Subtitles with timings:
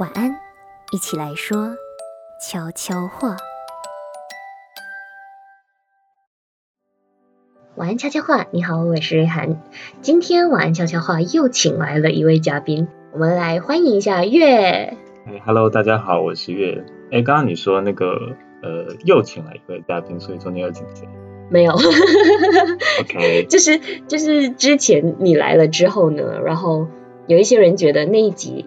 [0.00, 0.34] 晚安，
[0.90, 1.76] 一起来说
[2.40, 3.36] 悄悄话。
[7.74, 9.60] 晚安悄悄话，你好，我是瑞涵。
[10.00, 14.54] 今天晚安悄悄话又请来了一位嘉宾，我们来欢迎一下月。
[15.26, 16.86] 哎，Hello，大家好，我是月。
[17.10, 21.06] 哎，刚刚你说那个呃，又请来一位嘉宾，所以中间有请谁？
[21.50, 21.74] 没有。
[21.74, 23.78] OK， 就是
[24.08, 26.88] 就是之前你来了之后呢，然后
[27.26, 28.66] 有一些人觉得那一集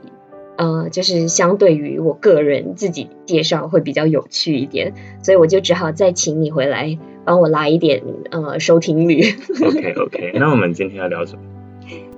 [0.58, 9.22] 呃，就是相对于我个人自己介绍会比较有趣一点，所以我就只好再请你回来帮我拉一点呃收听率。
[9.64, 11.42] OK OK， 那我们今天要聊什么？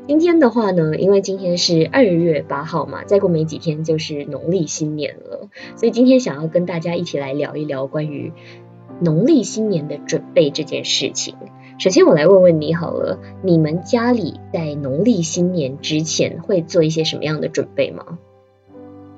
[0.07, 8.31] 今天的话呢，因为今天是二月八号嘛，再过没几天就是农历新年了，所以今天想要跟大家一起来聊一聊关于
[9.01, 11.35] 农历新年的准备这件事情。
[11.77, 18.17] 首先，我来问问你好了，你们家里在农历新年之前会做一些什么样的准备吗？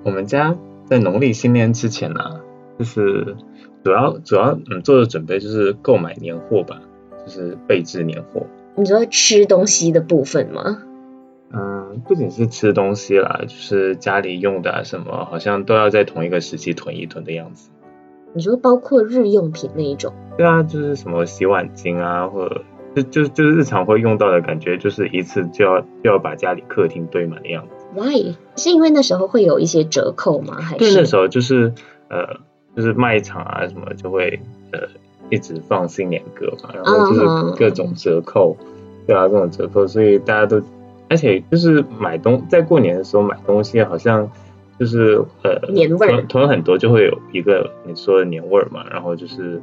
[0.03, 2.41] 我们家在农历新年之前呢、啊，
[2.77, 3.35] 就是
[3.83, 6.81] 主要主要嗯做的准备就是购买年货吧，
[7.25, 8.45] 就是备置年货。
[8.75, 10.83] 你说吃东西的部分吗？
[11.51, 17.71] 嗯，不仅是吃东西啦，就是家里用的啊什么，好像都要在同一个时期囤一囤的样子。
[18.33, 20.13] 你说包括日用品那一种？
[20.37, 22.63] 对啊，就是什么洗碗巾啊，或者
[22.95, 27.78] 就就就是日常会用到的感觉，就是一次就要就要把家里客厅堆满的样子。
[27.95, 28.35] Why？
[28.55, 30.59] 是因为那时候会有一些折扣吗？
[30.61, 31.73] 还对，是那时候就是
[32.09, 32.37] 呃，
[32.75, 34.39] 就是卖场啊什么就会
[34.71, 34.79] 呃
[35.29, 38.55] 一直放新年歌嘛，然后就是各种折扣，
[39.07, 40.61] 对啊，各种折扣，所以大家都，
[41.09, 44.29] 而且就是买东在过年的时候买东西，好像
[44.79, 49.61] 就是呃年味囤囤很多就会有一个你说的年味儿嘛，然后就是。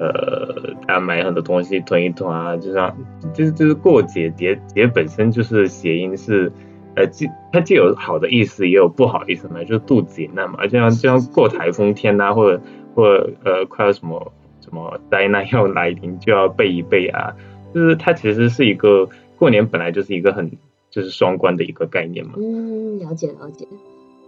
[0.00, 2.96] 呃，大家买很多东西囤一囤啊，就像
[3.32, 6.50] 就是就是过节节节本身就是谐音是，
[6.96, 12.60] 呃既它既有好的意思，也有不好意思嘛，就是肚子也难嘛，就像就像过台风天呐、或者
[12.94, 17.34] 或者呃快要什么什么灾难要来临，就要备一备啊，
[17.74, 19.08] 就是它其实是一个
[19.38, 20.50] 过年本来就是一个很
[20.90, 22.32] 就是双关的一个概念嘛。
[22.36, 23.66] 嗯，了解了解。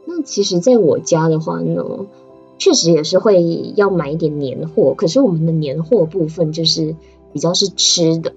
[0.07, 2.07] 那其实，在我家的话呢，
[2.59, 6.95] 确实也是会要买一点年货，可是我们的年货部分就是
[7.33, 8.33] 比较是吃的，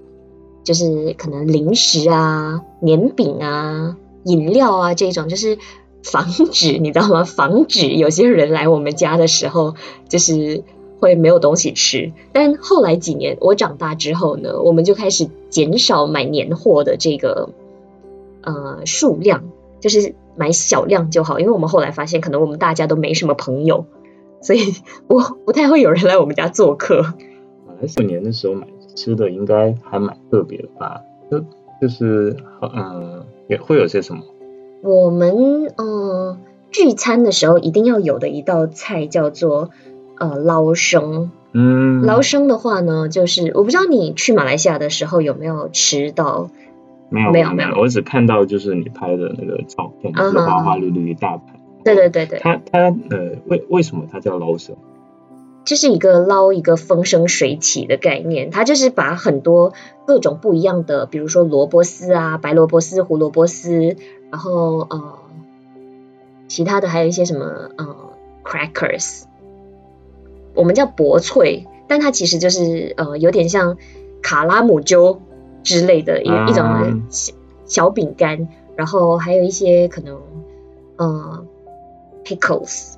[0.64, 3.96] 就是可能零食啊、年饼啊、
[4.28, 5.58] 饮料啊这种，就是
[6.02, 7.24] 防止你知道吗？
[7.24, 9.74] 防止有些人来我们家的时候，
[10.08, 10.62] 就是
[11.00, 12.12] 会没有东西吃。
[12.32, 17.50] 但后来几年我长大之后呢，我们就开始减少买年货的这个
[18.42, 19.44] 呃数量，
[19.80, 23.86] 就是买小量就好，因为我们后来发现，可能我们大家都没什么朋友。
[24.40, 24.60] 所以
[25.08, 27.02] 我不太会有人来我们家做客。
[27.02, 31.00] 啊，过年的时候买吃的应该还蛮特别的吧？
[31.28, 31.44] 就
[31.80, 34.22] 就是嗯，也会有些什么？
[34.82, 36.38] 我们呃
[36.70, 39.70] 聚餐的时候一定要有的一道菜叫做
[40.18, 41.30] 呃捞生。
[41.52, 46.50] 嗯，捞生的话呢，就是我不知道你去马来西亚的时候有没有吃到？
[47.10, 51.58] 没有没有没有我只看到就是你拍的那个照片，嗯就是花花绿绿一大盘。
[51.82, 54.76] 对对对对，它它呃为为什么它叫捞生？
[55.68, 59.74] 这是一个捞一个风生水起的概念，它就是把很多
[60.06, 63.94] 各种不一样的，比如说萝卜丝啊、白萝卜丝、胡萝卜丝，
[64.30, 65.18] 然后呃，
[66.48, 67.44] 其他的还有一些什么
[67.76, 67.96] 呃
[68.42, 69.24] crackers，
[70.54, 73.76] 我们叫薄脆，但它其实就是呃有点像
[74.22, 75.20] 卡拉姆鸠
[75.62, 77.34] 之类的一、一种小
[77.66, 80.18] 小饼干，然后还有一些可能
[80.96, 81.44] 呃
[82.24, 82.94] pickles。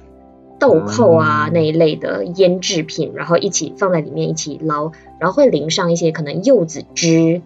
[0.60, 7.40] 豆蔻啊那一类的腌制品，然后一起放在里面一起捞，然后会淋上一些可能柚子汁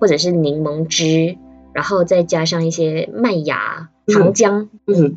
[0.00, 1.38] 或者是柠檬汁，
[1.72, 4.66] 然后再加上一些麦芽、糖浆。
[4.84, 5.14] 就是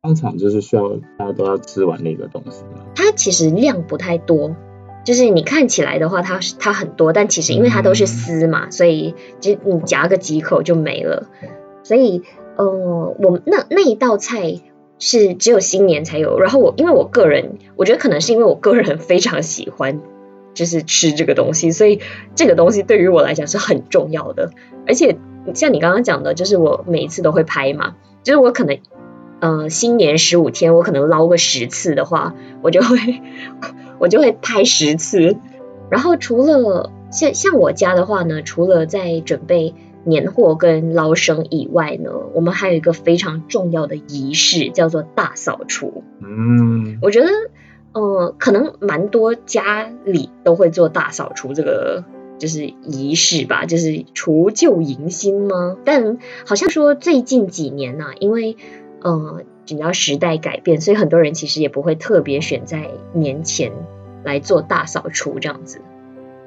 [0.00, 2.84] 当场就是需要大家都要吃完那个东西嘛。
[2.94, 4.54] 它其实量不太多，
[5.04, 11.26] 就是你看起来的话，它它很多，但其实因为它都是丝嘛，所以就你夹个几口就没了。
[11.82, 12.22] 所以
[12.56, 12.64] 呃，
[13.18, 14.60] 我那那一道菜。
[14.98, 20.00] 是只有新年才有，然后我因为我个人，我觉得可能是因为我个人非常喜欢，
[20.54, 22.00] 就是吃这个东西，所以
[22.34, 24.52] 这个东西对于我来讲是很重要的。
[24.86, 25.18] 而且
[25.54, 28.78] 像你刚刚讲的，就是我每一次都会拍嘛，就是我可能，
[29.40, 33.20] 呃，新年十五天，我可能捞个十次的话，我就会
[34.00, 35.36] 我就会拍十次。
[35.90, 39.74] 然后除了像像我家的话呢，除了在准备。
[40.06, 46.04] 年货跟捞生以外呢，我们还有一个非常重要的仪式，叫做大扫除。
[46.20, 47.28] 嗯，我觉得，
[47.92, 52.04] 呃，可能蛮多家里都会做大扫除这个
[52.38, 55.76] 就是仪式吧，就是除旧迎新吗？
[55.84, 58.56] 但好像说最近几年呐、啊，因为
[59.02, 63.72] 呃你知道时代改变，所以很多人其实也不会特别选在年前
[64.22, 65.80] 来做大扫除这样子。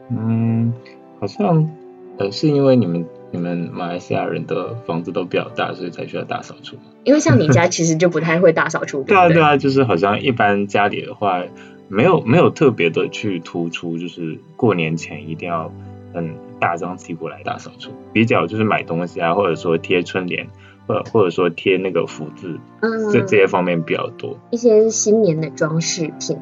[0.09, 0.73] 嗯，
[1.19, 1.69] 好像
[2.17, 6.77] 呃是因为你们你们马来西亚人的房子都比较大，所以才需要大扫除。
[7.03, 11.43] 因为像你家其实就不太会大扫除， 对啊对啊，就是好像一般家里的话，
[11.87, 15.71] 没有没有特别的去突出，就是过年前一定要
[16.13, 17.91] 很大张旗鼓来大扫除。
[18.13, 20.47] 比较就是买东西啊，或者说贴春联，
[20.87, 24.37] 或或者说贴那个福字，嗯，这这些方面比较多。
[24.49, 26.37] 一些新年的装饰品。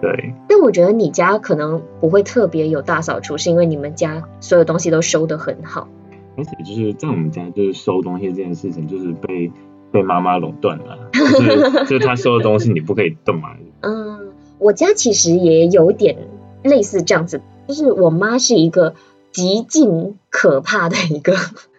[0.00, 5.88] 对，但我觉得你家可能不会特别有大扫除，是因为你们家所有东西都收得很好。
[6.38, 9.50] 而且就是在我们家，就是收东西这件事情，就是被
[9.90, 13.56] 被妈妈垄断了，就是就是她收的东西你不可以动嘛。
[13.82, 16.16] 嗯，我家其实也有点
[16.62, 18.94] 类似这样子，就是我妈是一个
[19.32, 21.34] 极尽可怕的一个，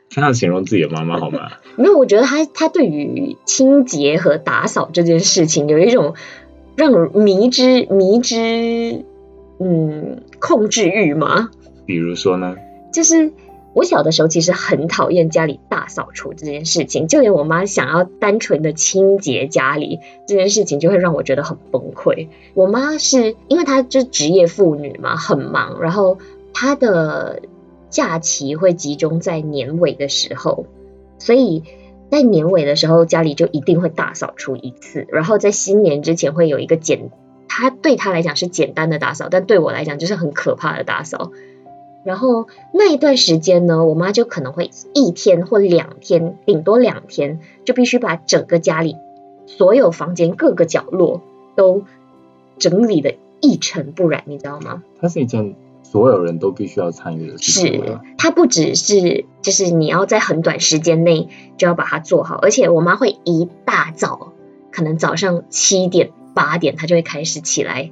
[0.10, 1.52] 这样形容自己的妈妈好吗？
[1.78, 6.16] 没有，我觉得她她对于清洁和打扫这件事情有一种
[6.76, 9.06] 让人迷之迷之
[9.60, 11.50] 嗯控制欲嘛，
[11.86, 12.56] 比如说呢？
[12.92, 13.32] 就是
[13.74, 22.28] 我小的时候其实很讨厌家里大扫除这件事情，就连我妈想要单纯的清洁家里这件事情，就会让我觉得很崩溃。
[22.56, 26.18] 我妈是因为她是职业妇女嘛，很忙，然后
[26.54, 27.42] 她的
[27.90, 30.66] 假期会集中在年尾的时候，
[31.20, 31.64] 所以
[32.10, 37.12] 在年尾的时候家里就一定会大扫除一次，然后在新年之前会有一个简，
[37.48, 41.32] 她对她来讲是简单的打扫，但对我来讲就是很可怕的打扫。
[42.10, 48.96] 然后那一段时间呢，我妈就可能会一天或两天，顶多两天，就必须把整个家里
[49.46, 51.22] 所有房间各个角落
[51.56, 51.84] 都
[52.58, 54.82] 整理的一尘不染，你知道吗？
[55.00, 55.54] 它是一件
[55.84, 61.28] 所有人都必须要参与的事情是啊。，它不只是就是你要在很短时间内
[61.60, 64.34] 就要把它做好，而且我妈会一大早，
[64.72, 67.92] 可能早上七点八点，她就会开始起来，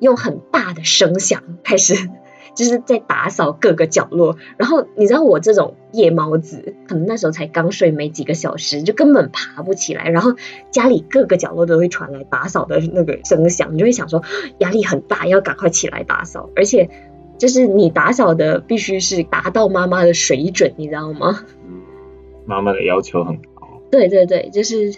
[0.00, 2.08] 用很大的声响开始。
[2.54, 10.34] 就是在打扫各个角落，然后你知道我这种夜猫子，可能那时候才刚睡没几个小时，就根本爬不起来，然后
[10.70, 14.22] 家里各个角落都会传来打扫的那个声响，你就会想说
[14.58, 16.90] 压力很大，要赶快起来打扫，而且
[17.38, 21.44] 就是你打扫的必须是达到妈妈的水准，你知道吗？
[21.66, 21.80] 嗯，
[22.46, 23.80] 妈妈的要求很高。
[23.90, 24.94] 对对对，就是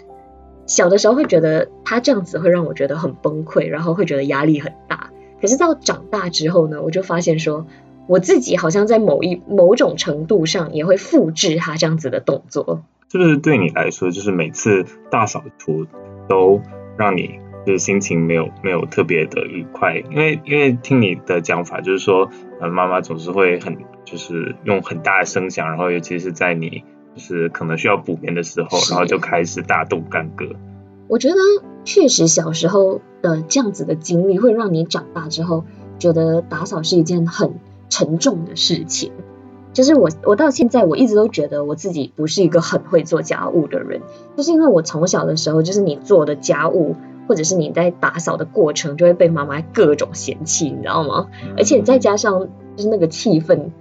[0.65, 5.11] 小的时候会觉得他这样子会让我觉得很崩溃，然后会觉得压力很大。
[5.41, 7.65] 可是到长大之后呢，我就发现说，
[8.07, 12.83] 我自己好像在某一某种程度上也会复制他这样子的动作。
[13.11, 15.85] 是不是对你来说，就是每次大扫除
[16.29, 16.61] 都
[16.97, 19.97] 让你就是心情没有没有特别的愉快？
[20.11, 22.29] 因为因为听你的讲法，就是说，
[22.59, 26.83] 呃，妈妈总是会很就是用很大的声响，然后尤其是在你
[27.15, 30.45] 就是可能需要补眠的时候，然后就开始大动干戈。
[31.11, 31.35] 我觉得
[31.83, 35.65] 确实小时候的这样子的经历，会让你长大之后
[35.99, 37.55] 觉得打扫是一件很
[37.89, 39.11] 沉重的事情。
[39.73, 44.01] 就是我，我到现在我一直都觉得我自己不是一个很会做家务的人，
[44.37, 46.95] 就是因为我从小的时候，就是你做的家务，
[47.27, 51.27] 或者是你在打扫的过程，就会被妈妈各种嫌弃，你知道吗？
[51.57, 52.47] 而且再加上
[52.77, 53.71] 就是那个气氛，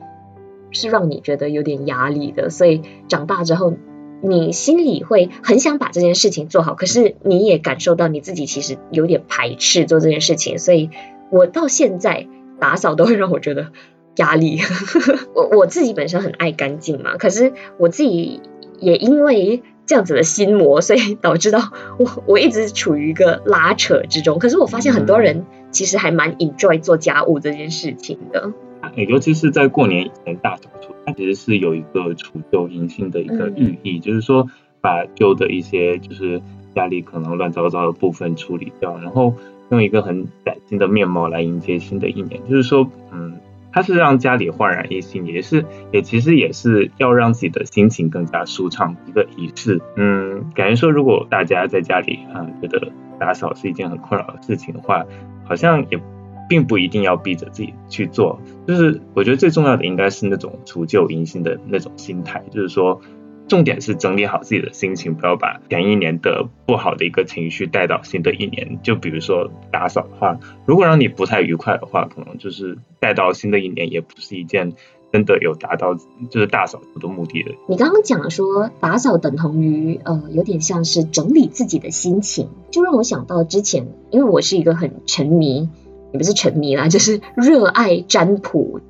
[0.73, 3.75] 是让你觉得有点压力的，所以长大之后，
[4.23, 10.91] 你心里会很想把这件事情做好，可是你也感受到你自己其实有点排斥做这件事情，所以
[11.31, 12.27] 我到现在
[12.59, 13.73] 打扫都会让我觉得
[14.17, 14.61] 压力。
[15.35, 18.41] 我我自己本身很爱干净嘛，可是我自己
[18.79, 24.39] 也因为这样子的心魔，所以导致到我我一直处于一个拉扯之中。
[24.39, 28.53] 可是我发现很多人其实还蛮 enjoy 做家务这件事情的。
[28.89, 34.47] 欸尤其是在过年以前大扫除，它其实是有一个除旧迎新的一个寓意，就是说
[34.81, 36.41] 把旧的一些就是
[36.75, 39.35] 家里可能乱糟糟的部分处理掉，然后
[39.71, 42.41] 用一个很崭新的面貌来迎接新的一年。
[42.49, 43.35] 就是说，嗯，
[43.73, 49.81] 它是让家里焕然一新，也是也其实也是要让自己的心情更加舒畅一个仪式。
[49.97, 55.05] 嗯，感觉说如果大家在家里啊、觉得打扫是一件很困扰的事情的话，
[55.45, 56.01] 好像也。
[56.50, 63.00] 并不一定要逼着自己去做，就是我觉得最重要的应该是那种除旧迎新的那种心态，就是说，
[63.47, 68.80] 重点是整理好自己的心情，不要把前一年的不好的一个情绪带到新的一年。
[68.83, 74.73] 就比如说打扫的话，如果让你不太愉快的话，可能就是带到新的一年也不是一件
[75.12, 77.52] 真的有达到就是大扫除的目的的。
[77.69, 85.69] 你刚刚讲说打扫等同于呃，有点像是整理自己的心情，就让我想到之前，因为我是一个很沉迷。
[86.12, 88.81] 也不是沉迷啦，就是热爱占卜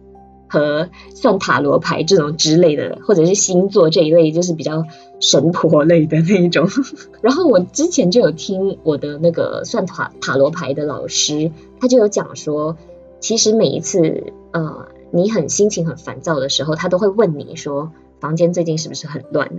[0.48, 4.84] 和算塔罗牌这种之类的，或者是星座这一类，就是比较
[5.20, 6.68] 神婆类的那一种。
[7.22, 12.76] 然后我之前就有听我的那个算塔塔罗牌的老师，他就有讲说，
[13.20, 19.50] 其实每一次呃你很心情很烦躁的时候，他都会问你说，房间最近是不是很乱？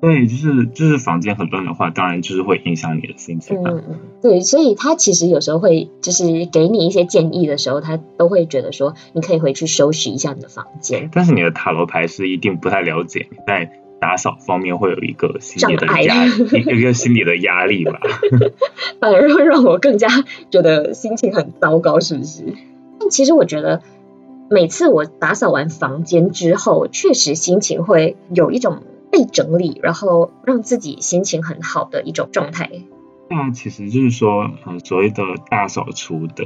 [0.00, 11.10] 对，就是就是房间很乱的话，当然就是会影响你的心情嗯嗯，对，所以他其实有时候会就是给你一些建议的时候，他都会觉得说你可以回去收拾一下你的房间。
[11.12, 18.00] 但是你的塔罗牌是一定不太了解你在打扫方面会有一个心理的压一个一个心理的压力吧。
[18.98, 20.08] 反而会让我更加
[20.50, 22.54] 觉得心情很糟糕，是不是？
[22.98, 23.82] 但其实我觉得
[24.48, 32.70] 每次我打扫完房间之后，确实心情会有一种被整理，然后让自己心情很好的一种状态。
[33.28, 36.44] 那其实就是说，嗯，所谓的大扫除的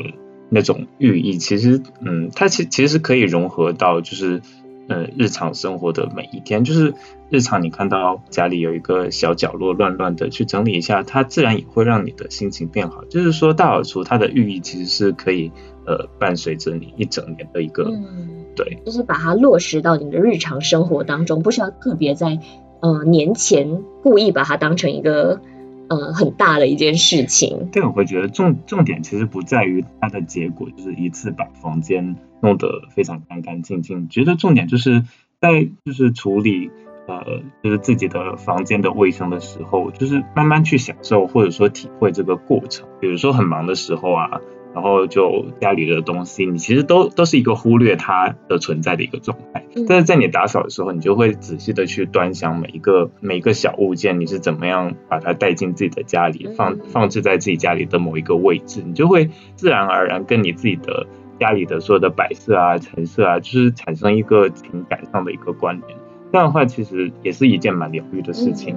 [0.51, 4.43] 那种寓意，其实，嗯，它其其实可以融合到就是，
[4.89, 6.63] 呃，日常生活的每一天。
[6.63, 6.93] 就是
[7.31, 13.03] 日常你看到家里有一个小角落乱乱的，去整理一下，它自然也会让你的心情变好。
[13.07, 15.51] 就是说，大扫除它的寓意其实是可以，
[15.87, 22.39] 呃，伴随着你一整年的一个，嗯，对，就是把它落实到你的日常生活当中，不需要特别在
[22.81, 25.41] 呃年前故意把它当成一个
[25.89, 27.69] 呃很大的一件事情。
[27.73, 34.09] 对，我会觉得重重点其实不在于它的结果，就是一次把房间弄得非常干干净净。
[34.09, 35.03] 觉得重点就是
[35.41, 36.71] 在就是处理
[37.07, 42.87] 呃就是自己的房间的卫生的时候，就是慢慢去享受或者说体会这个过程。
[43.01, 44.41] 比如说很忙的时候啊，
[44.75, 49.65] 然后就家里的东西，你其实都都是一个忽略它的存在的一个状态。
[49.77, 61.07] 嗯但是在你打扫的时候，你就会仔细的去端详每一个每一个小物件，你是怎么样把它带进自己的家里，放嗯放置在自己家里的某一个位置，你就会自然而然跟你自己的
[61.41, 65.99] 家里的所有的摆设啊、陈设啊，就是产生一个情感上的一个关联。
[66.33, 68.77] 这样的话，其实也是一件蛮疗愈的事情。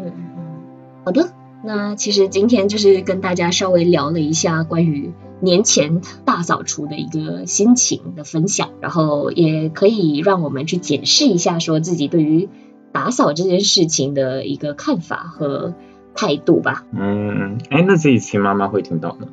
[1.06, 1.30] 好的，
[1.64, 12.50] 那其实今天就是跟大家稍微聊了一下关于年前大扫除的一个心情的分享，然后也可以让我们去检视一下，说自己对于
[12.92, 15.74] 打扫这件事情的一个看法和
[16.16, 16.86] 态度吧。
[16.92, 19.28] 嗯，哎，那这一期妈妈会听到吗？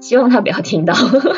[0.00, 0.94] 希望她不要听到，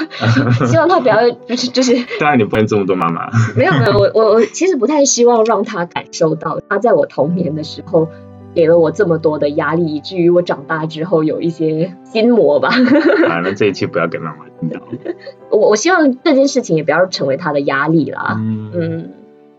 [0.66, 3.28] 希望她不要就是就是当然你不能这么多妈妈。
[3.54, 8.08] 没有没有，我我我其实不太希望让她感受到她在我童年的时候
[8.54, 12.68] 给了我这么多的压力，以至于我长大之后有一些心魔吧。
[13.28, 14.80] 啊，那这一期不要给妈妈听到。
[15.50, 18.36] 我我希望这件事情也不要成为她的压力啦。
[18.38, 19.10] 嗯嗯，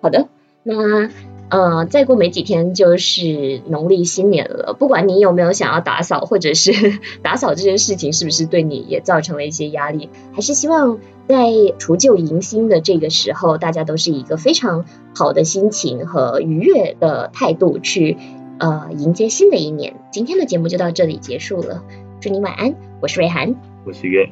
[0.01, 0.27] 好的，
[0.63, 1.09] 那
[1.47, 4.73] 呃，再过没几天就是农历新年了。
[4.73, 6.71] 不管你有没有想要打扫，或者是
[7.21, 10.97] 打扫这件事情是不是对你也造成了一些压力，还是希望
[11.27, 11.35] 在
[11.77, 18.17] 除旧迎新的这个时候，大家都是以一个非常好的心情和愉悦的态度去
[18.59, 19.95] 呃迎接新的一年。
[20.11, 21.83] 今天的节目就到这里结束了，
[22.21, 24.29] 祝你晚安，我是瑞涵，我是月，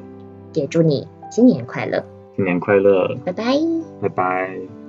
[0.54, 2.04] 也祝你新年快乐，
[2.36, 3.44] 新年快乐，拜拜。
[4.00, 4.83] 拜拜。